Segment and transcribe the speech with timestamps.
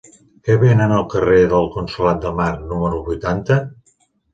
[0.47, 3.65] Què venen al carrer del Consolat de Mar número vuitanta?